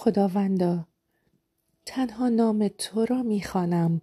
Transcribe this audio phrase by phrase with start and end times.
[0.00, 0.88] خداوندا
[1.86, 4.00] تنها نام تو را می خوانم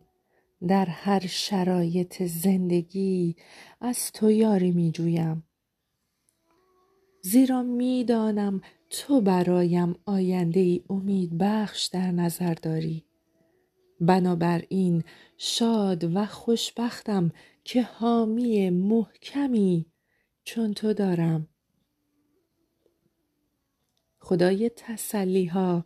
[0.68, 3.36] در هر شرایط زندگی
[3.82, 5.44] از تو یاری می جویم
[7.22, 13.06] زیرا می دانم تو برایم آینده ای امیدبخش در نظر داری.
[14.02, 15.04] بنابراین
[15.38, 17.32] شاد و خوشبختم
[17.64, 19.86] که حامی محکمی
[20.44, 21.48] چون تو دارم.
[24.28, 25.86] خدای تسلیها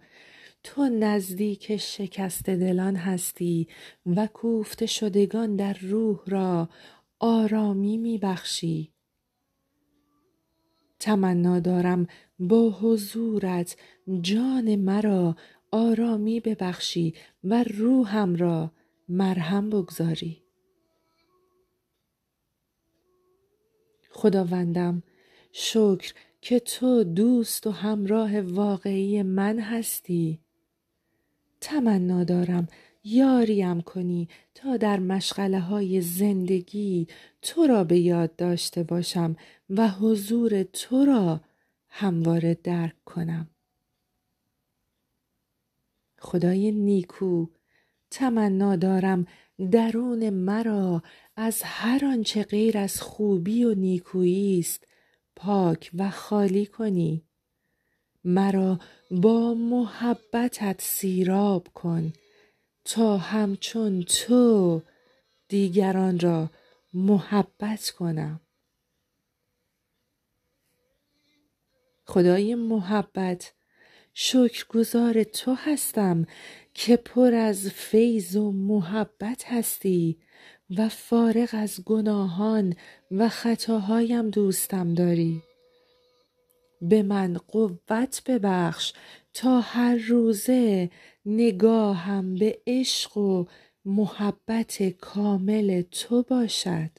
[0.64, 3.68] تو نزدیک شکسته دلان هستی
[4.06, 6.70] و کوفته شدگان در روح را
[7.20, 8.94] آرامی می بخشی
[11.00, 12.08] تمنا دارم
[12.40, 13.78] با حضورت
[14.22, 15.36] جان مرا
[15.72, 17.14] آرامی ببخشی
[17.44, 18.72] و روحم را
[19.10, 20.44] مرهم بگذاری.
[24.12, 25.04] خداوندم
[25.52, 30.40] شکر که تو دوست و همراه واقعی من هستی.
[31.62, 32.68] تمنا دارم
[33.04, 37.08] یاریم کنی تا در مشغله های زندگی
[37.42, 39.36] تو را به یاد داشته باشم
[39.70, 41.42] و حضور تو را
[41.90, 43.50] همواره درک کنم.
[46.20, 47.48] خدای نیکو
[48.12, 49.26] تمنا دارم
[49.72, 51.04] درون مرا
[51.36, 54.91] از هر آنچه غیر از خوبی و نیکویی است.
[55.42, 57.24] پاک و خالی کنی.
[58.24, 58.80] مرا
[59.12, 62.14] با محبتت سیراب کن
[62.86, 64.82] تا همچون تو
[65.48, 66.50] دیگران را
[66.94, 68.42] محبت کنم.
[72.06, 73.54] خدای محبت
[74.14, 76.26] شکرگزار تو هستم
[76.74, 80.18] که پر از فیض و محبت هستی.
[80.78, 82.76] و فارغ از گناهان
[83.12, 85.42] و خطاهایم دوستم داری.
[86.82, 88.94] به من قوت ببخش
[89.34, 90.90] تا هر روزه
[91.26, 93.46] نگاهم به عشق و
[93.86, 96.90] محبت کامل تو باشد.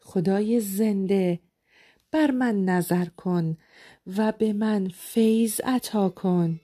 [0.00, 1.40] خدای زنده
[2.10, 3.56] بر من نظر کن
[4.16, 6.60] و به من فیض عطا کن.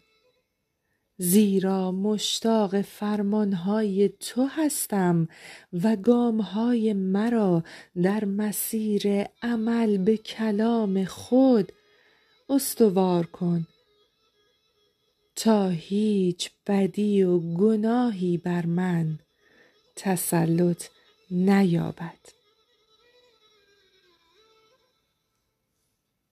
[1.17, 5.29] زیرا مشتاق فرمانهای تو هستم
[5.73, 7.65] و گامهای مرا
[8.03, 11.73] در مسیر عمل به کلام خود
[12.49, 13.67] استوار کن.
[15.37, 19.19] تا هیچ بدی و گناهی بر من
[19.97, 20.85] تسلط
[21.31, 22.42] نیابد.